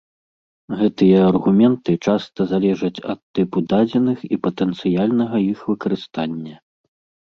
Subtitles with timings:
[0.79, 6.55] Гэтыя аргументы часта залежаць ад тыпу дадзеных і патэнцыяльнага іх выкарыстання.